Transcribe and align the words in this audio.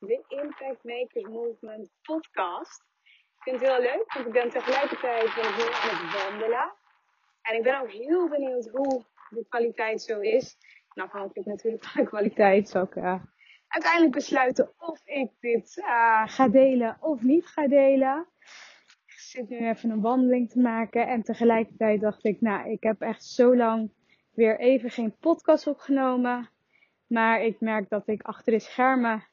de 0.00 0.24
Impact 0.28 0.84
Makers 0.84 1.28
Movement 1.28 1.90
podcast. 2.02 2.84
Ik 3.36 3.42
vind 3.42 3.60
het 3.60 3.68
heel 3.68 3.80
leuk, 3.80 4.12
want 4.12 4.26
ik 4.26 4.32
ben 4.32 4.50
tegelijkertijd 4.50 5.34
ben 5.34 5.44
het 5.44 6.22
wandelen. 6.22 6.72
En 7.42 7.56
ik 7.56 7.62
ben 7.62 7.80
ook 7.80 7.90
heel 7.90 8.28
benieuwd 8.28 8.68
hoe 8.68 9.04
de 9.30 9.46
kwaliteit 9.48 10.02
zo 10.02 10.20
is. 10.20 10.56
En 10.94 11.02
afhankelijk 11.02 11.46
natuurlijk 11.48 11.84
van 11.84 12.02
de 12.02 12.08
kwaliteit 12.08 12.68
zal 12.68 12.82
ik 12.82 12.94
uh, 12.94 13.22
uiteindelijk 13.68 14.12
besluiten 14.12 14.72
of 14.78 15.00
ik 15.04 15.30
dit 15.40 15.76
uh, 15.76 16.26
ga 16.26 16.48
delen 16.48 16.96
of 17.00 17.22
niet 17.22 17.46
ga 17.46 17.68
delen. 17.68 18.26
Ik 19.06 19.18
zit 19.18 19.48
nu 19.48 19.68
even 19.68 19.90
een 19.90 20.00
wandeling 20.00 20.50
te 20.50 20.60
maken 20.60 21.06
en 21.06 21.22
tegelijkertijd 21.22 22.00
dacht 22.00 22.24
ik, 22.24 22.40
nou, 22.40 22.70
ik 22.70 22.82
heb 22.82 23.00
echt 23.00 23.24
zo 23.24 23.56
lang 23.56 23.92
weer 24.34 24.58
even 24.58 24.90
geen 24.90 25.16
podcast 25.16 25.66
opgenomen. 25.66 26.50
Maar 27.06 27.42
ik 27.42 27.60
merk 27.60 27.88
dat 27.88 28.08
ik 28.08 28.22
achter 28.22 28.52
de 28.52 28.58
schermen 28.58 29.28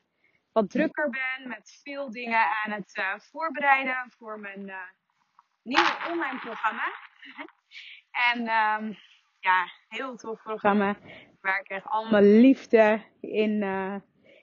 wat 0.58 0.70
drukker 0.70 1.10
ben 1.10 1.48
met 1.48 1.80
veel 1.84 2.12
dingen 2.12 2.48
aan 2.64 2.72
het 2.72 2.98
uh, 2.98 3.20
voorbereiden 3.20 4.12
voor 4.18 4.40
mijn 4.40 4.68
uh, 4.68 4.76
nieuwe 5.62 5.98
online 6.12 6.40
programma. 6.40 6.84
en 8.32 8.40
um, 8.40 8.98
ja, 9.40 9.66
heel 9.88 10.16
tof 10.16 10.42
programma 10.42 10.98
waar 11.42 11.60
ik 11.60 11.70
echt 11.70 11.86
allemaal 11.86 12.22
liefde 12.22 13.02
in, 13.20 13.62
uh, 13.62 13.96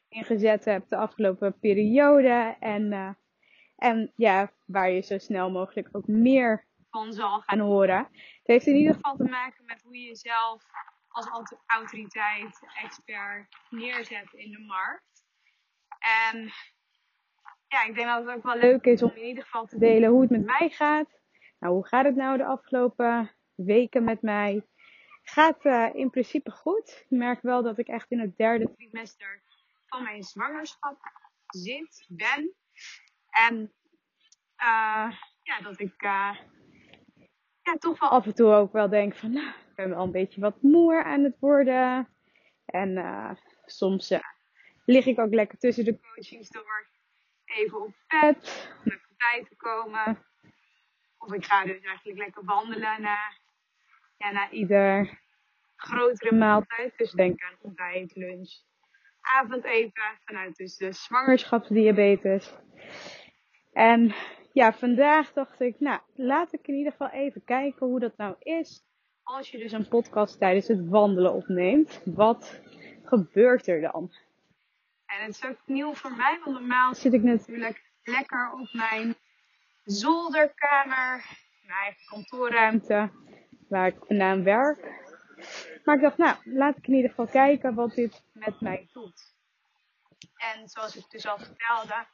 gezet 0.08 0.64
heb 0.64 0.88
de 0.88 0.96
afgelopen 0.96 1.58
periode. 1.58 2.56
En, 2.60 3.16
en 3.76 4.12
ja, 4.16 4.52
waar 4.66 4.90
je 4.90 5.00
zo 5.00 5.18
snel 5.18 5.50
mogelijk 5.50 5.88
ook 5.92 6.06
meer 6.06 6.66
van 6.90 7.12
zal 7.12 7.40
gaan 7.40 7.58
horen. 7.58 7.98
Het 7.98 8.46
heeft 8.46 8.66
in 8.66 8.76
ieder 8.76 8.94
geval 8.94 9.16
te 9.16 9.24
maken 9.24 9.64
met 9.64 9.82
hoe 9.82 9.98
je 9.98 10.06
jezelf 10.06 10.64
als 11.08 11.54
autoriteit, 11.66 12.60
expert 12.82 13.56
neerzet 13.70 14.32
in 14.32 14.50
de 14.50 14.64
markt. 14.66 15.13
En 16.04 16.52
ja, 17.68 17.84
ik 17.84 17.94
denk 17.94 18.06
dat 18.06 18.24
het 18.24 18.36
ook 18.36 18.42
wel 18.42 18.56
leuk 18.56 18.84
is 18.84 19.02
om 19.02 19.10
in 19.14 19.26
ieder 19.26 19.44
geval 19.44 19.66
te 19.66 19.78
delen 19.78 20.10
hoe 20.10 20.20
het 20.20 20.30
met 20.30 20.44
mij 20.44 20.68
gaat. 20.68 21.20
Nou, 21.58 21.74
hoe 21.74 21.86
gaat 21.86 22.04
het 22.04 22.16
nou 22.16 22.36
de 22.36 22.44
afgelopen 22.44 23.30
weken 23.54 24.04
met 24.04 24.22
mij? 24.22 24.66
Gaat 25.22 25.64
uh, 25.64 25.94
in 25.94 26.10
principe 26.10 26.50
goed. 26.50 27.04
Ik 27.08 27.18
merk 27.18 27.42
wel 27.42 27.62
dat 27.62 27.78
ik 27.78 27.88
echt 27.88 28.10
in 28.10 28.20
het 28.20 28.36
derde 28.36 28.72
trimester 28.74 29.42
van 29.86 30.02
mijn 30.02 30.22
zwangerschap 30.22 30.98
zit, 31.46 32.06
ben. 32.08 32.54
En 33.30 33.72
uh, 34.58 35.12
ja, 35.42 35.60
dat 35.62 35.80
ik 35.80 36.02
uh, 36.02 36.36
ja, 37.62 37.76
toch 37.78 37.98
wel 37.98 38.08
af 38.10 38.26
en 38.26 38.34
toe 38.34 38.52
ook 38.52 38.72
wel 38.72 38.88
denk 38.88 39.16
van, 39.16 39.32
nou, 39.32 39.48
ik 39.48 39.74
ben 39.74 39.88
wel 39.88 40.02
een 40.02 40.10
beetje 40.10 40.40
wat 40.40 40.62
moer 40.62 41.04
aan 41.04 41.22
het 41.22 41.36
worden. 41.38 42.08
En 42.64 42.98
soms 43.64 44.08
lig 44.84 45.06
ik 45.06 45.18
ook 45.18 45.34
lekker 45.34 45.58
tussen 45.58 45.84
de 45.84 46.00
coachings 46.00 46.50
door 46.50 46.86
even 47.44 47.82
op 47.82 47.94
bed 48.08 48.68
om 48.84 48.92
even 48.92 49.14
bij 49.16 49.46
te 49.48 49.56
komen. 49.56 50.24
Of 51.18 51.32
ik 51.32 51.44
ga 51.44 51.64
dus 51.64 51.80
eigenlijk 51.80 52.18
lekker 52.18 52.44
wandelen 52.44 53.02
na, 53.02 53.18
ja, 54.16 54.30
na 54.30 54.50
ieder 54.50 55.18
grotere 55.76 56.34
maaltijd. 56.34 56.92
Dus 56.96 57.12
denk 57.12 57.42
aan 57.42 57.56
ontbijt, 57.60 58.16
lunch, 58.16 58.52
avondeten 59.20 60.18
vanuit 60.24 60.56
dus 60.56 60.76
de 60.76 60.92
zwangerschapsdiabetes. 60.92 62.54
En 63.72 64.14
ja, 64.52 64.72
vandaag 64.72 65.32
dacht 65.32 65.60
ik, 65.60 65.80
nou, 65.80 66.00
laat 66.14 66.52
ik 66.52 66.66
in 66.66 66.74
ieder 66.74 66.92
geval 66.92 67.10
even 67.10 67.44
kijken 67.44 67.86
hoe 67.86 68.00
dat 68.00 68.16
nou 68.16 68.34
is. 68.38 68.82
Als 69.22 69.50
je 69.50 69.58
dus 69.58 69.72
een 69.72 69.88
podcast 69.88 70.38
tijdens 70.38 70.68
het 70.68 70.88
wandelen 70.88 71.32
opneemt, 71.32 72.02
wat 72.04 72.60
gebeurt 73.04 73.66
er 73.66 73.80
dan? 73.80 74.12
En 75.18 75.26
het 75.26 75.34
is 75.34 75.44
ook 75.44 75.58
nieuw 75.64 75.94
voor 75.94 76.12
mij, 76.12 76.40
want 76.44 76.58
normaal 76.58 76.94
zit 76.94 77.12
ik 77.12 77.22
natuurlijk 77.22 77.82
lekker 78.02 78.52
op 78.52 78.72
mijn 78.72 79.16
zolderkamer, 79.84 81.24
mijn 81.62 81.78
eigen 81.82 82.04
kantoorruimte, 82.06 83.10
waar 83.68 83.86
ik 83.86 83.96
vandaan 84.06 84.42
werk. 84.42 84.78
Maar 85.84 85.94
ik 85.94 86.00
dacht, 86.00 86.16
nou, 86.16 86.36
laat 86.44 86.76
ik 86.76 86.86
in 86.86 86.94
ieder 86.94 87.10
geval 87.10 87.26
kijken 87.26 87.74
wat 87.74 87.94
dit 87.94 88.22
met 88.32 88.60
mij 88.60 88.88
doet. 88.92 89.34
En 90.36 90.68
zoals 90.68 90.96
ik 90.96 91.10
dus 91.10 91.26
al 91.26 91.38
vertelde, 91.38 92.06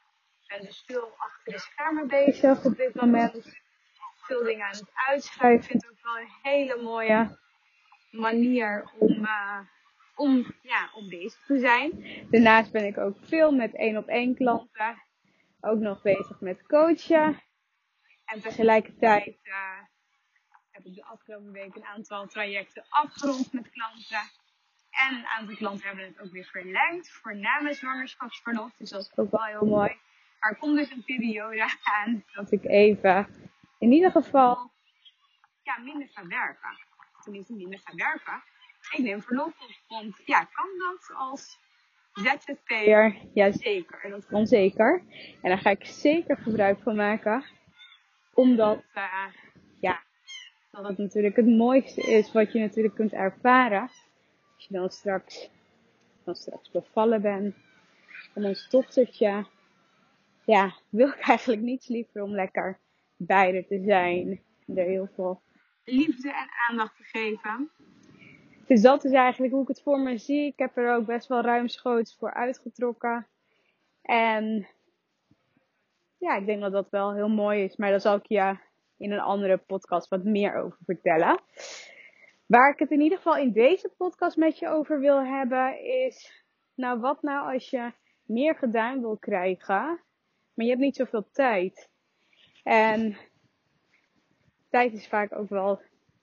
ben 0.47 0.61
dus 0.61 0.83
veel 0.85 1.13
achter 1.17 1.53
de 1.53 1.59
schermen 1.59 2.07
bezig 2.07 2.65
op 2.65 2.77
dit 2.77 2.95
moment. 2.95 3.59
Veel 4.15 4.43
dingen 4.43 4.65
aan 4.65 4.71
het 4.71 4.91
uitschuiven. 5.07 5.59
Ik 5.59 5.69
vind 5.69 5.83
het 5.83 5.91
ook 5.91 6.03
wel 6.03 6.17
een 6.17 6.51
hele 6.51 6.81
mooie 6.81 7.37
manier 8.11 8.91
om, 8.99 9.11
uh, 9.11 9.59
om, 10.15 10.55
ja, 10.61 10.89
om 10.93 11.09
bezig 11.09 11.45
te 11.45 11.59
zijn. 11.59 12.05
Daarnaast 12.29 12.71
ben 12.71 12.85
ik 12.85 12.97
ook 12.97 13.17
veel 13.21 13.51
met 13.51 13.75
één 13.75 13.97
op 13.97 14.07
één 14.07 14.35
klanten. 14.35 15.03
Ook 15.61 15.79
nog 15.79 16.01
bezig 16.01 16.39
met 16.39 16.67
coachen. 16.67 17.41
En 18.25 18.41
tegelijkertijd 18.41 19.39
uh, 19.43 19.79
heb 20.71 20.85
ik 20.85 20.95
de 20.95 21.03
afgelopen 21.03 21.51
week 21.51 21.75
een 21.75 21.85
aantal 21.85 22.27
trajecten 22.27 22.85
afgerond 22.89 23.53
met 23.53 23.69
klanten. 23.69 24.29
En 24.89 25.15
een 25.15 25.25
aantal 25.25 25.55
klanten 25.55 25.87
hebben 25.87 26.05
het 26.05 26.19
ook 26.19 26.31
weer 26.31 26.45
verlengd 26.45 27.09
voor 27.09 27.35
na 27.35 27.61
mijn 27.61 27.75
zwangerschapsverlof. 27.75 28.71
Dus 28.77 28.89
dat 28.89 29.01
is 29.01 29.17
ook 29.17 29.31
wel 29.31 29.43
heel 29.43 29.65
mooi. 29.65 29.99
Maar 30.39 30.51
er 30.51 30.57
komt 30.57 30.77
dus 30.77 30.91
een 30.91 31.03
periode 31.03 31.77
aan 31.83 32.23
dat 32.33 32.51
ik 32.51 32.63
even 32.63 33.27
in 33.79 33.91
ieder 33.91 34.11
geval 34.11 34.71
ja, 35.63 35.77
minder 35.77 36.07
ga 36.07 36.27
werken. 36.27 36.77
Tenminste, 37.23 37.53
minder 37.53 37.79
ga 37.79 37.95
werken. 37.95 38.43
Ik 38.91 39.03
neem 39.03 39.21
verlof 39.21 39.61
op, 39.61 39.75
want 39.87 40.21
ja, 40.25 40.43
kan 40.43 40.67
dat 40.77 41.11
als 41.17 41.59
ZZP'er? 42.13 43.15
Jazeker, 43.33 44.09
dat 44.09 44.25
kan 44.25 44.47
zeker. 44.47 45.03
En 45.41 45.49
daar 45.49 45.57
ga 45.57 45.69
ik 45.69 45.85
zeker 45.85 46.37
gebruik 46.37 46.79
van 46.83 46.95
maken. 46.95 47.45
Omdat, 48.33 48.83
uh, 48.95 49.27
ja, 49.79 50.03
dat 50.71 50.87
het 50.87 50.97
natuurlijk 50.97 51.35
het 51.35 51.47
mooiste 51.47 52.01
is 52.01 52.31
wat 52.31 52.51
je 52.51 52.59
natuurlijk 52.59 52.95
kunt 52.95 53.13
ervaren. 53.13 53.81
Als 54.55 54.65
je 54.67 54.73
dan 54.73 54.89
straks, 54.89 55.49
dan 56.23 56.35
straks 56.35 56.71
bevallen 56.71 57.21
bent. 57.21 57.55
En 58.33 58.45
ons 58.45 58.69
dochtertje 58.69 59.45
ja, 60.45 60.75
wil 60.89 61.07
ik 61.07 61.19
eigenlijk 61.19 61.61
niets 61.61 61.87
liever 61.87 62.21
om 62.21 62.31
lekker 62.31 62.79
bij 63.17 63.65
te 63.67 63.83
zijn. 63.85 64.41
En 64.67 64.77
er 64.77 64.85
heel 64.85 65.09
veel 65.15 65.41
liefde 65.83 66.29
en 66.29 66.49
aandacht 66.69 66.95
te 66.97 67.03
geven. 67.03 67.71
Dus 68.71 68.81
dat 68.81 69.03
is 69.03 69.11
eigenlijk 69.11 69.53
hoe 69.53 69.61
ik 69.61 69.67
het 69.67 69.81
voor 69.81 69.99
me 69.99 70.17
zie. 70.17 70.45
Ik 70.45 70.59
heb 70.59 70.77
er 70.77 70.95
ook 70.95 71.05
best 71.05 71.27
wel 71.27 71.41
ruimschoots 71.41 72.15
voor 72.15 72.33
uitgetrokken. 72.33 73.27
En 74.01 74.67
ja, 76.17 76.35
ik 76.35 76.45
denk 76.45 76.61
dat 76.61 76.71
dat 76.71 76.89
wel 76.89 77.13
heel 77.13 77.29
mooi 77.29 77.63
is. 77.63 77.75
Maar 77.75 77.89
daar 77.89 78.01
zal 78.01 78.15
ik 78.15 78.25
je 78.25 78.57
in 78.97 79.11
een 79.11 79.19
andere 79.19 79.57
podcast 79.57 80.09
wat 80.09 80.23
meer 80.23 80.55
over 80.55 80.77
vertellen. 80.85 81.41
Waar 82.45 82.71
ik 82.73 82.79
het 82.79 82.91
in 82.91 83.01
ieder 83.01 83.17
geval 83.17 83.37
in 83.37 83.51
deze 83.51 83.89
podcast 83.97 84.37
met 84.37 84.59
je 84.59 84.67
over 84.67 84.99
wil 84.99 85.23
hebben 85.25 85.83
is, 85.83 86.43
nou 86.75 86.99
wat 86.99 87.21
nou 87.21 87.53
als 87.53 87.69
je 87.69 87.91
meer 88.25 88.55
gedaan 88.55 89.01
wil 89.01 89.17
krijgen, 89.17 89.99
maar 90.53 90.65
je 90.65 90.69
hebt 90.69 90.81
niet 90.81 90.95
zoveel 90.95 91.29
tijd. 91.31 91.89
En 92.63 93.17
tijd 94.69 94.93
is 94.93 95.07
vaak 95.07 95.35
ook 95.35 95.49
wel 95.49 95.81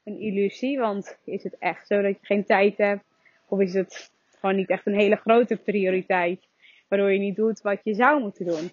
een 0.08 0.20
illusie, 0.20 0.78
want 0.78 1.18
is 1.24 1.42
het 1.42 1.58
echt 1.58 1.86
zo 1.86 2.02
dat 2.02 2.18
je 2.20 2.26
geen 2.26 2.44
tijd 2.44 2.76
hebt? 2.76 3.04
Of 3.48 3.60
is 3.60 3.74
het 3.74 4.10
gewoon 4.38 4.56
niet 4.56 4.70
echt 4.70 4.86
een 4.86 4.98
hele 4.98 5.16
grote 5.16 5.56
prioriteit, 5.56 6.48
waardoor 6.88 7.12
je 7.12 7.18
niet 7.18 7.36
doet 7.36 7.60
wat 7.60 7.80
je 7.84 7.94
zou 7.94 8.20
moeten 8.20 8.46
doen? 8.46 8.70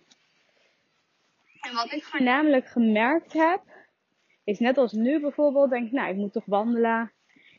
En 1.61 1.73
wat 1.73 1.91
ik 1.91 2.03
voornamelijk 2.03 2.67
gemerkt 2.67 3.33
heb, 3.33 3.61
is 4.43 4.59
net 4.59 4.77
als 4.77 4.91
nu 4.91 5.19
bijvoorbeeld, 5.19 5.69
denk 5.69 5.85
ik, 5.85 5.91
nou, 5.91 6.09
ik 6.09 6.15
moet 6.15 6.33
toch 6.33 6.45
wandelen. 6.45 7.11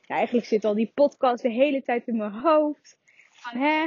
Ja, 0.02 0.14
eigenlijk 0.14 0.46
zit 0.46 0.64
al 0.64 0.74
die 0.74 0.92
podcast 0.94 1.42
de 1.42 1.50
hele 1.50 1.82
tijd 1.82 2.06
in 2.06 2.16
mijn 2.16 2.32
hoofd. 2.32 2.98
Van, 3.30 3.60
hè, 3.60 3.86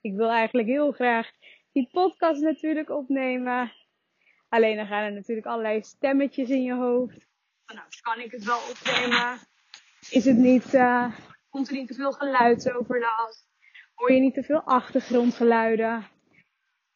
ik 0.00 0.14
wil 0.14 0.30
eigenlijk 0.30 0.68
heel 0.68 0.92
graag 0.92 1.30
die 1.72 1.88
podcast 1.92 2.42
natuurlijk 2.42 2.90
opnemen. 2.90 3.72
Alleen 4.48 4.76
dan 4.76 4.86
gaan 4.86 5.04
er 5.04 5.12
natuurlijk 5.12 5.46
allerlei 5.46 5.82
stemmetjes 5.82 6.48
in 6.48 6.62
je 6.62 6.74
hoofd. 6.74 7.26
Nou, 7.66 7.86
kan 8.00 8.20
ik 8.20 8.30
het 8.30 8.44
wel 8.44 8.58
opnemen? 8.70 9.38
Is 10.10 10.24
het 10.24 10.36
niet, 10.36 10.74
uh, 10.74 11.16
komt 11.48 11.68
er 11.68 11.74
niet 11.74 11.88
te 11.88 11.94
veel 11.94 12.12
geluidsoverlast? 12.12 13.48
Hoor 13.94 14.12
je 14.12 14.20
niet 14.20 14.34
te 14.34 14.42
veel 14.42 14.62
achtergrondgeluiden? 14.62 16.06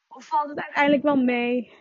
Of 0.08 0.26
valt 0.26 0.48
het 0.48 0.60
uiteindelijk 0.60 1.02
wel 1.02 1.16
mee? 1.16 1.72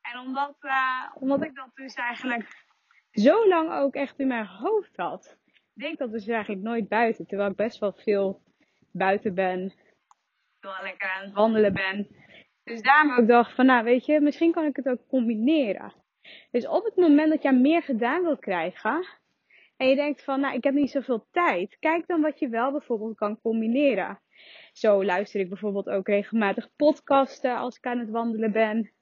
En 0.00 0.18
omdat, 0.18 0.56
uh, 0.60 1.04
omdat 1.14 1.42
ik 1.42 1.54
dat 1.54 1.70
dus 1.74 1.94
eigenlijk 1.94 2.64
zo 3.10 3.48
lang 3.48 3.72
ook 3.72 3.94
echt 3.94 4.18
in 4.18 4.26
mijn 4.26 4.46
hoofd 4.46 4.96
had. 4.96 5.36
Denk 5.74 5.98
dat 5.98 6.10
dus 6.12 6.26
eigenlijk 6.26 6.62
nooit 6.62 6.88
buiten. 6.88 7.26
Terwijl 7.26 7.50
ik 7.50 7.56
best 7.56 7.78
wel 7.78 7.92
veel 7.92 8.42
buiten 8.92 9.34
ben. 9.34 9.74
Terwijl 10.60 10.94
ik 10.94 11.02
aan 11.02 11.24
het 11.24 11.34
wandelen 11.34 11.72
ben. 11.72 12.08
Dus 12.64 12.82
daarom 12.82 13.12
ook 13.12 13.28
dacht 13.28 13.54
van, 13.54 13.66
nou 13.66 13.84
weet 13.84 14.06
je, 14.06 14.20
misschien 14.20 14.52
kan 14.52 14.64
ik 14.64 14.76
het 14.76 14.88
ook 14.88 15.08
combineren. 15.08 15.92
Dus 16.50 16.66
op 16.66 16.84
het 16.84 16.96
moment 16.96 17.30
dat 17.30 17.42
jij 17.42 17.54
meer 17.54 17.82
gedaan 17.82 18.22
wil 18.22 18.38
krijgen. 18.38 19.06
En 19.76 19.88
je 19.88 19.96
denkt 19.96 20.24
van, 20.24 20.40
nou 20.40 20.54
ik 20.54 20.64
heb 20.64 20.74
niet 20.74 20.90
zoveel 20.90 21.26
tijd. 21.30 21.76
Kijk 21.78 22.06
dan 22.06 22.20
wat 22.20 22.38
je 22.38 22.48
wel 22.48 22.72
bijvoorbeeld 22.72 23.16
kan 23.16 23.40
combineren. 23.40 24.20
Zo 24.72 25.04
luister 25.04 25.40
ik 25.40 25.48
bijvoorbeeld 25.48 25.88
ook 25.88 26.08
regelmatig 26.08 26.68
podcasten 26.76 27.56
als 27.56 27.76
ik 27.76 27.86
aan 27.86 27.98
het 27.98 28.10
wandelen 28.10 28.52
ben. 28.52 28.92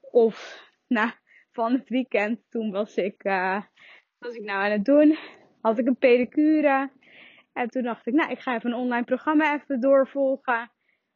Of, 0.00 0.66
nou, 0.86 1.10
van 1.52 1.72
het 1.72 1.88
weekend. 1.88 2.40
Toen 2.48 2.70
was 2.70 2.96
ik, 2.96 3.24
uh, 3.24 3.62
was 4.18 4.34
ik 4.34 4.44
nou 4.44 4.64
aan 4.64 4.70
het 4.70 4.84
doen. 4.84 5.18
Had 5.60 5.78
ik 5.78 5.86
een 5.86 5.98
pedicure. 5.98 6.90
En 7.52 7.68
toen 7.68 7.82
dacht 7.82 8.06
ik, 8.06 8.14
nou, 8.14 8.30
ik 8.30 8.38
ga 8.38 8.54
even 8.54 8.70
een 8.70 8.78
online 8.78 9.04
programma 9.04 9.54
even 9.54 9.80
doorvolgen. 9.80 10.70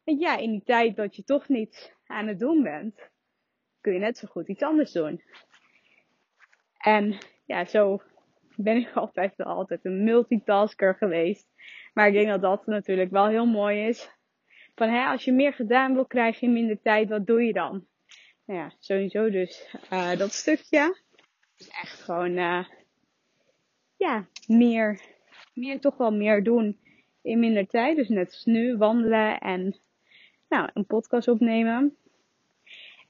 En 0.05 0.19
ja, 0.19 0.37
in 0.37 0.51
die 0.51 0.65
tijd 0.65 0.97
dat 0.97 1.17
je 1.17 1.25
toch 1.25 1.49
niet 1.49 1.97
aan 2.07 2.27
het 2.27 2.39
doen 2.39 2.63
bent, 2.63 3.11
kun 3.85 3.93
je 3.93 3.99
net 3.99 4.19
zo 4.19 4.27
goed 4.31 4.49
iets 4.49 4.63
anders 4.63 4.93
doen. 4.93 5.23
En 6.79 7.19
ja, 7.45 7.65
zo 7.65 8.03
ben 8.57 8.77
ik 8.77 8.91
altijd 9.05 9.37
wel 9.37 9.47
altijd 9.47 9.85
een 9.85 10.05
multitasker 10.05 10.95
geweest. 10.95 11.47
Maar 11.95 12.07
ik 12.07 12.13
denk 12.13 12.29
dat 12.29 12.41
dat 12.41 12.67
natuurlijk 12.67 13.11
wel 13.11 13.29
heel 13.29 13.47
mooi 13.47 13.87
is. 13.87 14.11
Van 14.75 14.89
hè, 14.89 15.05
als 15.07 15.25
je 15.25 15.33
meer 15.33 15.53
gedaan 15.53 15.95
wil 15.95 16.07
krijgen 16.07 16.47
in 16.47 16.53
minder 16.53 16.81
tijd, 16.83 17.09
wat 17.09 17.27
doe 17.27 17.43
je 17.43 17.53
dan? 17.53 17.87
nou 18.45 18.59
ja, 18.59 18.73
sowieso 18.79 19.31
dus 19.31 19.77
uh, 19.93 20.17
dat 20.17 20.33
stukje. 20.33 21.01
Dus 21.57 21.69
echt 21.69 22.01
gewoon, 22.01 22.31
uh, 22.31 22.65
ja, 23.97 24.27
meer, 24.47 25.01
meer, 25.55 25.81
toch 25.81 25.97
wel 25.97 26.13
meer 26.13 26.43
doen 26.43 26.79
in 27.23 27.39
minder 27.39 27.67
tijd. 27.67 27.97
Dus 27.97 28.09
net 28.09 28.43
nu, 28.45 28.77
wandelen 28.77 29.39
en, 29.39 29.77
nou, 30.49 30.71
een 30.75 30.87
podcast 30.87 31.29
opnemen. 31.29 31.97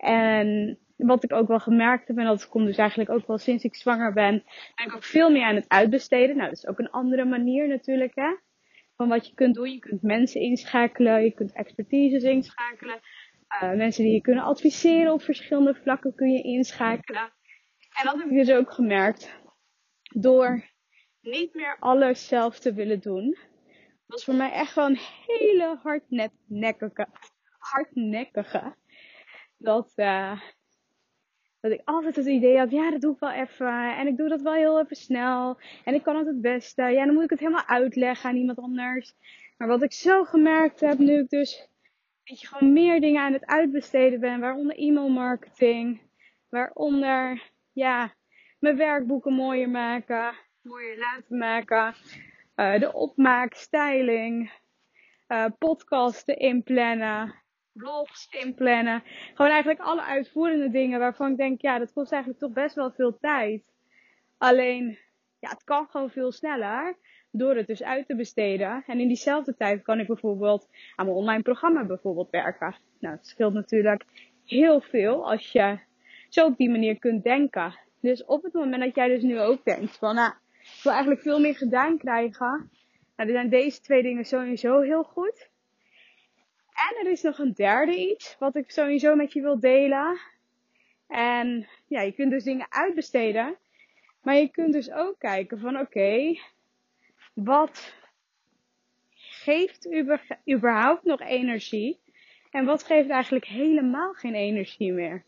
En 0.05 0.79
wat 0.97 1.25
ik 1.25 1.33
ook 1.33 1.49
wel 1.49 1.59
gemerkt 1.59 2.09
heb, 2.09 2.17
en 2.17 2.25
dat 2.25 2.49
komt 2.49 2.67
dus 2.67 2.77
eigenlijk 2.77 3.11
ook 3.11 3.27
wel 3.27 3.39
sinds 3.39 3.65
ik 3.65 3.75
zwanger 3.75 4.13
ben, 4.13 4.43
ben 4.75 4.87
ik 4.87 4.95
ook 4.95 5.05
veel 5.05 5.31
meer 5.31 5.45
aan 5.45 5.55
het 5.55 5.69
uitbesteden. 5.69 6.37
Nou, 6.37 6.49
dat 6.49 6.59
is 6.59 6.67
ook 6.67 6.79
een 6.79 6.91
andere 6.91 7.25
manier 7.25 7.69
natuurlijk, 7.69 8.13
hè. 8.15 8.37
Van 8.97 9.09
wat 9.09 9.27
je 9.27 9.35
kunt 9.35 9.55
doen. 9.55 9.71
Je 9.71 9.79
kunt 9.79 10.03
mensen 10.03 10.41
inschakelen, 10.41 11.25
je 11.25 11.35
kunt 11.35 11.53
expertises 11.53 12.23
inschakelen. 12.23 13.01
Uh, 13.63 13.73
mensen 13.73 14.05
die 14.05 14.13
je 14.13 14.21
kunnen 14.21 14.45
adviseren 14.45 15.13
op 15.13 15.23
verschillende 15.23 15.75
vlakken 15.75 16.15
kun 16.15 16.33
je 16.33 16.43
inschakelen. 16.43 17.33
En 17.99 18.05
dat 18.05 18.19
heb 18.19 18.31
ik 18.31 18.47
dus 18.47 18.51
ook 18.51 18.73
gemerkt. 18.73 19.39
Door 20.13 20.65
niet 21.21 21.55
meer 21.55 21.77
alles 21.79 22.29
zelf 22.29 22.59
te 22.59 22.75
willen 22.75 23.01
doen. 23.01 23.37
was 24.07 24.25
voor 24.25 24.35
mij 24.35 24.53
echt 24.53 24.75
wel 24.75 24.87
een 24.87 25.01
hele 25.27 25.79
hardnekkige, 25.83 27.07
hardnekkige. 27.59 28.75
Dat, 29.65 29.93
uh, 29.97 30.41
dat 31.61 31.73
ik 31.73 31.81
altijd 31.85 32.17
het 32.17 32.27
idee 32.27 32.59
had, 32.59 32.71
ja, 32.71 32.91
dat 32.91 33.01
doe 33.01 33.13
ik 33.13 33.21
wel 33.21 33.33
even. 33.33 33.97
En 33.97 34.07
ik 34.07 34.17
doe 34.17 34.29
dat 34.29 34.41
wel 34.41 34.53
heel 34.53 34.81
even 34.81 34.97
snel. 34.97 35.59
En 35.85 35.95
ik 35.95 36.03
kan 36.03 36.17
het 36.17 36.27
het 36.27 36.41
beste. 36.41 36.83
Ja, 36.83 37.05
dan 37.05 37.15
moet 37.15 37.25
ik 37.25 37.31
het 37.31 37.39
helemaal 37.39 37.67
uitleggen 37.67 38.31
aan 38.31 38.37
iemand 38.37 38.59
anders. 38.59 39.15
Maar 39.57 39.69
wat 39.69 39.83
ik 39.83 39.93
zo 39.93 40.25
gemerkt 40.25 40.81
heb, 40.81 40.99
nu 40.99 41.19
ik 41.19 41.29
dus 41.29 41.69
dat 42.25 42.41
je 42.41 42.47
gewoon 42.47 42.73
meer 42.73 43.01
dingen 43.01 43.23
aan 43.23 43.33
het 43.33 43.47
uitbesteden 43.47 44.21
ben, 44.21 44.41
waaronder 44.41 44.79
e-mailmarketing, 44.79 46.01
waaronder 46.49 47.51
ja, 47.73 48.15
mijn 48.59 48.77
werkboeken 48.77 49.33
mooier 49.33 49.71
maken, 49.71 50.35
mooier 50.63 50.99
laten 50.99 51.39
maken, 51.39 51.95
uh, 52.57 52.79
de 52.79 52.93
opmaak, 52.93 53.55
styling, 53.55 54.53
uh, 55.29 55.47
podcasten 55.59 56.37
inplannen, 56.37 57.44
blogs 57.75 58.29
inplannen. 58.31 59.03
Gewoon 59.35 59.51
eigenlijk 59.51 59.81
alle 59.81 60.03
uitvoerende 60.03 60.71
dingen 60.71 60.99
waarvan 60.99 61.31
ik 61.31 61.37
denk, 61.37 61.61
ja, 61.61 61.79
dat 61.79 61.93
kost 61.93 62.13
eigenlijk 62.13 62.43
toch 62.43 62.53
best 62.53 62.75
wel 62.75 62.91
veel 62.91 63.19
tijd. 63.19 63.63
Alleen, 64.39 64.99
ja, 65.39 65.49
het 65.49 65.65
kan 65.65 65.87
gewoon 65.91 66.11
veel 66.11 66.33
sneller 66.33 66.97
door 67.31 67.57
het 67.57 67.67
dus 67.67 67.83
uit 67.83 68.07
te 68.07 68.17
besteden. 68.17 68.83
En 68.87 69.01
in 69.01 69.09
diezelfde 69.09 69.55
tijd 69.57 69.83
kan 69.83 70.01
ik 70.01 70.07
bijvoorbeeld 70.07 70.69
aan 70.97 71.07
mijn 71.07 71.19
online 71.19 71.43
programma 71.43 71.85
bijvoorbeeld 71.85 72.31
werken. 72.31 72.75
Nou, 73.01 73.15
het 73.17 73.27
scheelt 73.27 73.53
natuurlijk 73.53 74.05
heel 74.45 74.81
veel 74.81 75.31
als 75.31 75.53
je 75.53 75.79
zo 76.29 76.47
op 76.47 76.57
die 76.57 76.71
manier 76.71 76.99
kunt 76.99 77.25
denken. 77.25 77.79
Dus 78.01 78.25
op 78.25 78.43
het 78.43 78.53
moment 78.53 78.83
dat 78.83 78.95
jij 78.95 79.09
dus 79.09 79.23
nu 79.23 79.41
ook 79.41 79.65
denkt 79.65 79.99
van, 79.99 80.15
nou, 80.15 80.33
ik 80.61 80.81
wil 80.83 80.93
eigenlijk 80.93 81.23
veel 81.23 81.41
meer 81.41 81.57
gedaan 81.57 81.99
krijgen. 81.99 82.71
Nou, 83.17 83.29
dan 83.29 83.31
zijn 83.31 83.49
deze 83.49 83.81
twee 83.81 84.03
dingen 84.03 84.25
sowieso 84.25 84.81
heel 84.81 85.03
goed. 85.03 85.53
En 86.75 87.07
er 87.07 87.13
is 87.13 87.23
nog 87.23 87.39
een 87.39 87.53
derde 87.53 88.11
iets 88.11 88.37
wat 88.39 88.57
ik 88.57 88.71
sowieso 88.71 89.15
met 89.15 89.33
je 89.33 89.41
wil 89.41 89.61
delen. 89.61 90.19
En 91.09 91.69
ja, 91.87 92.01
je 92.01 92.13
kunt 92.13 92.31
dus 92.31 92.45
dingen 92.45 92.67
uitbesteden. 92.71 93.57
Maar 94.23 94.35
je 94.35 94.49
kunt 94.49 94.73
dus 94.73 94.93
ook 94.93 95.19
kijken 95.19 95.59
van 95.59 95.79
oké, 95.79 96.39
wat 97.35 97.95
geeft 99.15 99.89
überhaupt 100.49 101.05
nog 101.05 101.21
energie 101.21 101.99
en 102.51 102.65
wat 102.65 102.85
geeft 102.85 103.09
eigenlijk 103.09 103.45
helemaal 103.45 104.13
geen 104.13 104.35
energie 104.35 104.93
meer. 104.93 105.25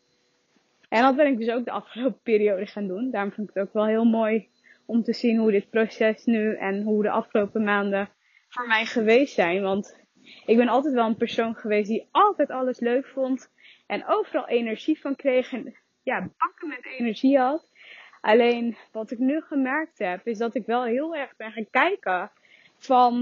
En 0.88 1.02
dat 1.02 1.16
ben 1.16 1.26
ik 1.26 1.38
dus 1.38 1.50
ook 1.50 1.64
de 1.64 1.70
afgelopen 1.70 2.20
periode 2.22 2.66
gaan 2.66 2.86
doen. 2.86 3.10
Daarom 3.10 3.32
vind 3.32 3.48
ik 3.48 3.54
het 3.54 3.66
ook 3.66 3.72
wel 3.72 3.86
heel 3.86 4.04
mooi 4.04 4.48
om 4.86 5.02
te 5.02 5.12
zien 5.12 5.38
hoe 5.38 5.50
dit 5.50 5.70
proces 5.70 6.24
nu 6.24 6.56
en 6.56 6.82
hoe 6.82 7.02
de 7.02 7.10
afgelopen 7.10 7.64
maanden 7.64 8.08
voor 8.48 8.66
mij 8.66 8.84
geweest 8.84 9.34
zijn. 9.34 9.62
Want 9.62 10.05
ik 10.46 10.56
ben 10.56 10.68
altijd 10.68 10.94
wel 10.94 11.06
een 11.06 11.16
persoon 11.16 11.54
geweest 11.54 11.88
die 11.88 12.08
altijd 12.10 12.50
alles 12.50 12.80
leuk 12.80 13.06
vond 13.06 13.50
en 13.86 14.06
overal 14.06 14.48
energie 14.48 15.00
van 15.00 15.16
kreeg 15.16 15.52
en 15.52 15.76
ja, 16.02 16.30
bakken 16.38 16.68
met 16.68 16.84
energie 16.84 17.38
had. 17.38 17.72
Alleen 18.20 18.76
wat 18.92 19.10
ik 19.10 19.18
nu 19.18 19.40
gemerkt 19.40 19.98
heb, 19.98 20.26
is 20.26 20.38
dat 20.38 20.54
ik 20.54 20.66
wel 20.66 20.84
heel 20.84 21.16
erg 21.16 21.36
ben 21.36 21.52
gaan 21.52 21.70
kijken 21.70 22.30
van, 22.78 23.14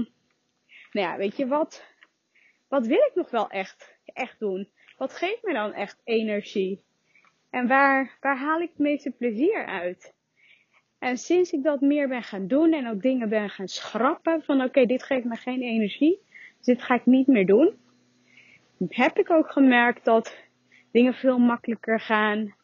nou 0.91 1.07
ja, 1.07 1.17
weet 1.17 1.37
je 1.37 1.47
wat, 1.47 1.85
wat 2.67 2.87
wil 2.87 2.97
ik 3.09 3.15
nog 3.15 3.29
wel 3.29 3.49
echt, 3.49 3.95
echt 4.05 4.39
doen? 4.39 4.69
Wat 4.97 5.13
geeft 5.13 5.43
me 5.43 5.53
dan 5.53 5.73
echt 5.73 6.01
energie? 6.03 6.83
En 7.49 7.67
waar, 7.67 8.17
waar 8.19 8.37
haal 8.37 8.59
ik 8.59 8.69
het 8.69 8.77
meeste 8.77 9.11
plezier 9.11 9.65
uit? 9.65 10.13
En 10.99 11.17
sinds 11.17 11.51
ik 11.51 11.63
dat 11.63 11.81
meer 11.81 12.07
ben 12.07 12.23
gaan 12.23 12.47
doen 12.47 12.73
en 12.73 12.87
ook 12.89 13.01
dingen 13.01 13.29
ben 13.29 13.49
gaan 13.49 13.67
schrappen 13.67 14.43
van 14.43 14.61
oké, 14.61 14.85
dit 14.85 15.03
geeft 15.03 15.25
me 15.25 15.35
geen 15.35 15.61
energie, 15.61 16.24
dit 16.65 16.81
ga 16.81 16.95
ik 16.95 17.05
niet 17.05 17.27
meer 17.27 17.45
doen, 17.45 17.77
heb 18.89 19.17
ik 19.17 19.31
ook 19.31 19.51
gemerkt 19.51 20.05
dat 20.05 20.35
dingen 20.91 21.13
veel 21.13 21.37
makkelijker 21.37 21.99
gaan. 21.99 22.55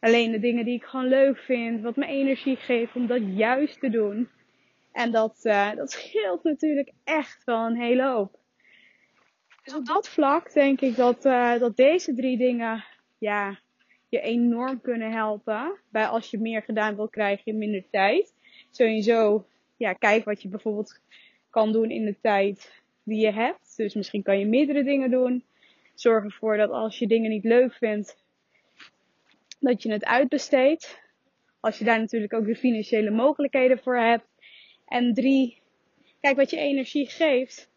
Alleen 0.00 0.30
de 0.30 0.40
dingen 0.40 0.64
die 0.64 0.74
ik 0.74 0.84
gewoon 0.84 1.08
leuk 1.08 1.38
vind, 1.38 1.82
wat 1.82 1.96
me 1.96 2.06
energie 2.06 2.56
geeft 2.56 2.96
om 2.96 3.06
dat 3.06 3.20
juist 3.24 3.80
te 3.80 3.90
doen. 3.90 4.28
En 4.92 5.10
dat, 5.10 5.40
uh, 5.42 5.74
dat 5.74 5.90
scheelt 5.90 6.42
natuurlijk 6.42 6.92
echt 7.04 7.44
wel 7.44 7.66
een 7.66 7.80
hele 7.80 8.06
hoop. 8.06 8.38
Dus 9.64 9.74
op 9.74 9.86
dat 9.86 10.08
vlak 10.08 10.52
denk 10.52 10.80
ik 10.80 10.96
dat, 10.96 11.24
uh, 11.24 11.58
dat 11.58 11.76
deze 11.76 12.14
drie 12.14 12.38
dingen, 12.38 12.84
ja, 13.18 13.58
je 14.08 14.20
enorm 14.20 14.80
kunnen 14.80 15.12
helpen. 15.12 15.78
Bij 15.90 16.06
als 16.06 16.30
je 16.30 16.38
meer 16.38 16.62
gedaan 16.62 16.96
wil 16.96 17.08
krijgen 17.08 17.44
in 17.44 17.58
minder 17.58 17.84
tijd. 17.90 18.34
Sowieso, 18.70 19.46
ja, 19.76 19.92
kijk 19.92 20.24
wat 20.24 20.42
je 20.42 20.48
bijvoorbeeld 20.48 21.00
kan 21.50 21.72
doen 21.72 21.90
in 21.90 22.04
de 22.04 22.16
tijd 22.20 22.77
die 23.08 23.20
je 23.20 23.32
hebt. 23.32 23.76
Dus 23.76 23.94
misschien 23.94 24.22
kan 24.22 24.38
je 24.38 24.46
meerdere 24.46 24.84
dingen 24.84 25.10
doen. 25.10 25.44
Zorg 25.94 26.24
ervoor 26.24 26.56
dat 26.56 26.70
als 26.70 26.98
je 26.98 27.06
dingen 27.06 27.30
niet 27.30 27.44
leuk 27.44 27.72
vindt, 27.72 28.24
dat 29.60 29.82
je 29.82 29.92
het 29.92 30.04
uitbesteedt. 30.04 31.00
Als 31.60 31.78
je 31.78 31.84
daar 31.84 31.98
natuurlijk 31.98 32.32
ook 32.32 32.46
de 32.46 32.56
financiële 32.56 33.10
mogelijkheden 33.10 33.78
voor 33.78 33.96
hebt. 33.96 34.26
En 34.86 35.14
drie, 35.14 35.62
kijk 36.20 36.36
wat 36.36 36.50
je 36.50 36.56
energie 36.56 37.06
geeft. 37.06 37.70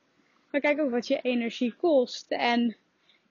Maar 0.51 0.61
kijk 0.61 0.79
ook 0.79 0.91
wat 0.91 1.07
je 1.07 1.21
energie 1.21 1.73
kost. 1.73 2.31
En 2.31 2.75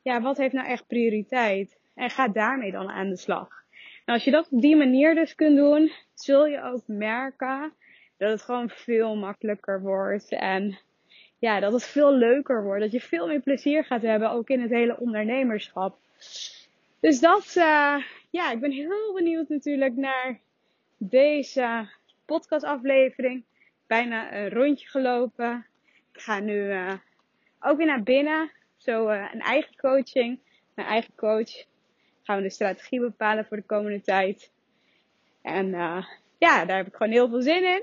ja, 0.03 0.21
wat 0.21 0.37
heeft 0.37 0.55
nou 0.55 0.67
echt 0.67 0.87
prioriteit? 0.87 1.79
En 1.95 2.11
ga 2.11 2.29
daarmee 2.29 2.71
dan 2.71 2.89
aan 2.89 3.09
de 3.09 3.17
slag. 3.17 3.49
En 4.05 4.15
als 4.15 4.25
je 4.25 4.31
dat 4.31 4.49
op 4.51 4.61
die 4.61 4.77
manier 4.77 5.15
dus 5.15 5.35
kunt 5.35 5.57
doen, 5.57 5.93
zul 6.15 6.47
je 6.47 6.63
ook 6.63 6.83
merken 6.87 7.73
dat 8.17 8.31
het 8.31 8.43
gewoon 8.43 8.69
veel 8.71 9.17
makkelijker 9.17 9.81
wordt. 9.83 10.33
En 10.33 10.79
ja, 11.41 11.61
dat 11.61 11.73
het 11.73 11.85
veel 11.85 12.13
leuker 12.15 12.63
wordt. 12.63 12.81
Dat 12.81 12.93
je 12.93 13.01
veel 13.01 13.27
meer 13.27 13.41
plezier 13.41 13.85
gaat 13.85 14.03
hebben, 14.03 14.31
ook 14.31 14.49
in 14.49 14.61
het 14.61 14.71
hele 14.71 14.99
ondernemerschap. 14.99 15.99
Dus 17.01 17.21
dat, 17.21 17.55
uh, 17.57 17.97
ja, 18.31 18.51
ik 18.53 18.61
ben 18.61 18.71
heel 18.71 19.13
benieuwd 19.15 19.49
natuurlijk 19.49 19.97
naar 19.97 20.41
deze 20.97 21.89
podcastaflevering. 22.25 23.45
Bijna 23.87 24.35
een 24.35 24.51
rondje 24.51 24.89
gelopen. 24.89 25.67
Ik 26.13 26.21
ga 26.21 26.41
nu 26.41 26.73
uh, 26.73 26.93
ook 27.61 27.77
weer 27.77 27.87
naar 27.87 28.03
binnen. 28.03 28.51
Zo 28.77 29.09
uh, 29.09 29.29
een 29.33 29.41
eigen 29.41 29.77
coaching. 29.77 30.39
Mijn 30.75 30.89
eigen 30.89 31.15
coach. 31.15 31.65
Gaan 32.23 32.37
we 32.37 32.43
de 32.43 32.51
strategie 32.51 33.01
bepalen 33.01 33.47
voor 33.47 33.57
de 33.57 33.63
komende 33.63 34.01
tijd. 34.01 34.53
En 35.43 35.69
ja, 36.39 36.65
daar 36.65 36.77
heb 36.77 36.87
ik 36.87 36.95
gewoon 36.95 37.13
heel 37.13 37.29
veel 37.29 37.43
zin 37.43 37.65
in. 37.65 37.83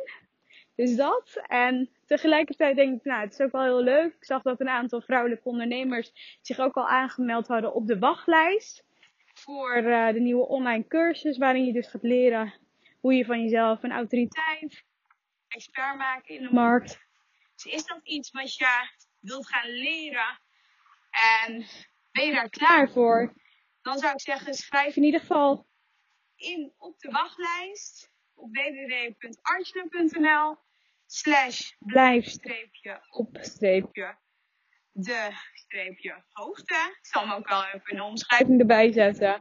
Dus 0.77 0.95
dat. 0.95 1.41
En 1.47 1.89
tegelijkertijd 2.05 2.75
denk 2.75 2.97
ik, 2.97 3.03
nou, 3.03 3.21
het 3.21 3.33
is 3.33 3.39
ook 3.39 3.51
wel 3.51 3.63
heel 3.63 3.83
leuk. 3.83 4.13
Ik 4.13 4.25
zag 4.25 4.41
dat 4.41 4.59
een 4.59 4.69
aantal 4.69 5.01
vrouwelijke 5.01 5.49
ondernemers 5.49 6.37
zich 6.41 6.59
ook 6.59 6.75
al 6.75 6.87
aangemeld 6.87 7.47
hadden 7.47 7.73
op 7.73 7.87
de 7.87 7.99
wachtlijst. 7.99 8.85
Voor 9.33 9.77
uh, 9.77 10.11
de 10.11 10.19
nieuwe 10.19 10.47
online 10.47 10.87
cursus, 10.87 11.37
waarin 11.37 11.65
je 11.65 11.73
dus 11.73 11.87
gaat 11.87 12.03
leren 12.03 12.53
hoe 12.99 13.13
je 13.13 13.25
van 13.25 13.41
jezelf 13.41 13.83
een 13.83 13.91
autoriteit, 13.91 14.83
expert 15.47 15.97
maakt 15.97 16.27
in 16.27 16.41
de 16.41 16.53
markt. 16.53 16.99
Dus 17.55 17.65
is 17.73 17.85
dat 17.85 17.99
iets 18.03 18.31
wat 18.31 18.55
je 18.55 18.89
wilt 19.19 19.47
gaan 19.47 19.69
leren 19.69 20.39
en 21.45 21.65
ben 22.11 22.25
je 22.25 22.33
daar 22.33 22.49
klaar 22.49 22.89
voor? 22.89 23.33
Dan 23.81 23.97
zou 23.97 24.13
ik 24.13 24.21
zeggen, 24.21 24.53
schrijf 24.53 24.95
in 24.95 25.03
ieder 25.03 25.19
geval 25.19 25.67
in 26.35 26.73
op 26.77 26.99
de 26.99 27.11
wachtlijst 27.11 28.11
op 28.33 28.55
www.archna.nl 28.55 30.65
slash 31.07 31.71
blijf 31.79 32.25
streepje 32.25 33.07
op 33.09 33.37
streepje 33.41 34.17
de 34.97 35.29
streepje 35.53 36.23
hoogte. 36.31 36.73
Ik 36.73 37.05
zal 37.05 37.21
hem 37.21 37.31
ook 37.31 37.49
wel 37.49 37.65
even 37.65 37.95
de 37.95 38.03
omschrijving 38.03 38.59
erbij 38.59 38.91
zetten. 38.91 39.33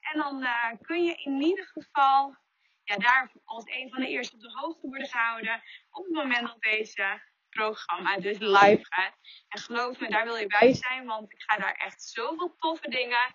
En 0.00 0.20
dan 0.20 0.42
uh, 0.42 0.72
kun 0.80 1.04
je 1.04 1.14
in 1.14 1.42
ieder 1.42 1.66
geval 1.66 2.36
ja, 2.82 2.96
daar 2.96 3.32
als 3.44 3.64
een 3.66 3.90
van 3.90 4.00
de 4.00 4.08
eerste 4.08 4.34
op 4.36 4.42
de 4.42 4.52
hoogte 4.52 4.88
worden 4.88 5.08
gehouden 5.08 5.62
op 5.90 6.04
het 6.04 6.14
moment 6.14 6.46
dat 6.46 6.60
deze 6.60 7.22
programma 7.50 8.18
dus 8.18 8.38
live 8.38 8.84
gaat. 8.84 9.14
En 9.48 9.60
geloof 9.60 10.00
me, 10.00 10.08
daar 10.08 10.24
wil 10.24 10.36
je 10.36 10.46
bij 10.46 10.74
zijn, 10.74 11.06
want 11.06 11.32
ik 11.32 11.42
ga 11.42 11.58
daar 11.58 11.74
echt 11.74 12.02
zoveel 12.02 12.54
toffe 12.58 12.90
dingen 12.90 13.34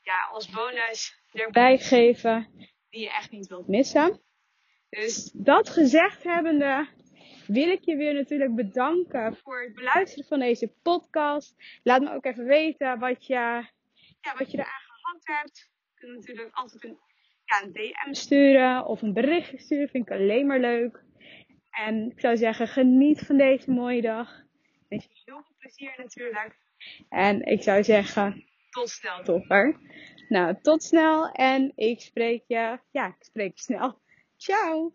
ja, 0.00 0.28
als 0.30 0.50
bonus 0.50 1.22
erbij 1.32 1.78
geven 1.78 2.68
die 2.90 3.00
je 3.00 3.10
echt 3.10 3.30
niet 3.30 3.46
wilt 3.46 3.68
missen. 3.68 4.22
Dus 4.88 5.30
dat 5.34 5.68
gezegd 5.68 6.22
hebbende, 6.22 6.88
wil 7.52 7.68
ik 7.68 7.84
je 7.84 7.96
weer 7.96 8.14
natuurlijk 8.14 8.54
bedanken 8.54 9.36
voor 9.36 9.62
het 9.62 9.74
beluisteren 9.74 10.24
van 10.24 10.38
deze 10.38 10.72
podcast. 10.82 11.54
Laat 11.82 12.02
me 12.02 12.14
ook 12.14 12.24
even 12.24 12.44
weten 12.44 12.98
wat 12.98 13.26
je, 13.26 13.34
ja, 14.20 14.34
wat 14.38 14.50
je 14.50 14.58
eraan 14.58 14.80
gehad 14.86 15.38
hebt. 15.38 15.70
Je 15.94 16.06
kunt 16.06 16.14
natuurlijk 16.14 16.54
altijd 16.54 16.84
een, 16.84 16.98
ja, 17.44 17.62
een 17.62 17.72
DM 17.72 18.14
sturen 18.14 18.86
of 18.86 19.02
een 19.02 19.12
berichtje 19.12 19.58
sturen. 19.58 19.88
Vind 19.88 20.10
ik 20.10 20.12
alleen 20.12 20.46
maar 20.46 20.60
leuk. 20.60 21.04
En 21.70 22.10
ik 22.10 22.20
zou 22.20 22.36
zeggen, 22.36 22.68
geniet 22.68 23.20
van 23.20 23.36
deze 23.36 23.70
mooie 23.70 24.02
dag. 24.02 24.42
Wens 24.88 25.04
je 25.04 25.20
heel 25.24 25.42
veel 25.42 25.56
plezier 25.58 25.94
natuurlijk. 25.96 26.56
En 27.08 27.42
ik 27.42 27.62
zou 27.62 27.84
zeggen, 27.84 28.44
tot 28.70 28.90
snel 28.90 29.22
topper. 29.22 29.80
Nou, 30.28 30.56
tot 30.62 30.82
snel 30.82 31.30
en 31.30 31.72
ik 31.74 32.00
spreek 32.00 32.44
je, 32.46 32.78
ja, 32.90 33.06
ik 33.06 33.24
spreek 33.24 33.54
je 33.54 33.62
snel. 33.62 34.00
Ciao! 34.36 34.94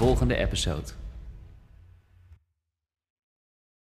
volgende 0.00 0.34
episode. 0.34 0.99